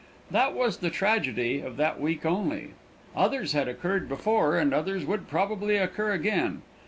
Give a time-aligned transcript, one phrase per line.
[0.31, 2.71] That was the tragedy of that week only.
[3.15, 6.63] Others had occurred before and others would probably occur again.